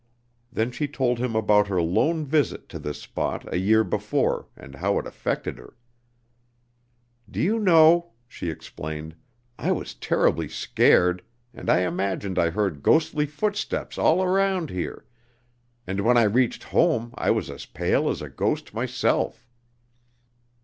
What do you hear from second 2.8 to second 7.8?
spot a year before, and how it affected her. "Do you